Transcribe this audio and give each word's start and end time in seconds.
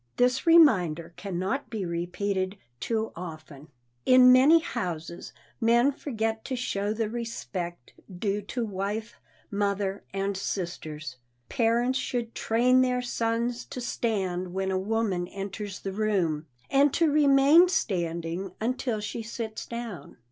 This 0.17 0.47
reminder 0.47 1.13
can 1.15 1.37
not 1.37 1.69
be 1.69 1.85
repeated 1.85 2.57
too 2.79 3.11
often. 3.15 3.67
In 4.03 4.31
many 4.31 4.57
houses 4.57 5.31
men 5.59 5.91
forget 5.91 6.43
to 6.45 6.55
show 6.55 6.91
the 6.91 7.07
respect 7.07 7.93
due 8.11 8.41
to 8.47 8.65
wife, 8.65 9.21
mother 9.51 10.03
and 10.11 10.35
sisters. 10.35 11.17
Parents 11.49 11.99
should 11.99 12.33
train 12.33 12.81
their 12.81 13.03
sons 13.03 13.63
to 13.65 13.79
stand 13.79 14.55
when 14.55 14.71
a 14.71 14.79
woman 14.79 15.27
enters 15.27 15.81
the 15.81 15.93
room, 15.93 16.47
and 16.71 16.91
to 16.95 17.11
remain 17.11 17.69
standing 17.69 18.53
until 18.59 19.01
she 19.01 19.21
sits 19.21 19.67
down. 19.67 20.17